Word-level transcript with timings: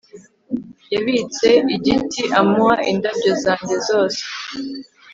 Yabitse 0.93 1.47
igiti 1.75 2.21
amuha 2.39 2.75
indabyo 2.91 3.31
zanjye 3.43 3.75
zose 3.87 4.21